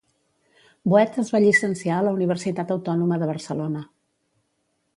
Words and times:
Boet 0.93 1.19
es 1.23 1.29
va 1.35 1.41
llicenciar 1.43 1.99
a 1.99 2.05
la 2.07 2.13
Universitat 2.19 2.73
Autònoma 2.77 3.21
de 3.25 3.29
Barcelona. 3.33 3.85